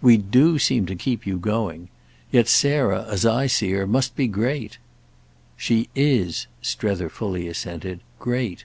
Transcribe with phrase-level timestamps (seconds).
[0.00, 1.88] We do seem to keep you going.
[2.30, 4.78] Yet Sarah, as I see her, must be great."
[5.58, 8.64] "She is" Strether fully assented: "great!